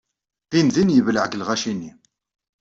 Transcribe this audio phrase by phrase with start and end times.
[0.51, 1.91] Dindin yebleɛ deg lɣaci-nni.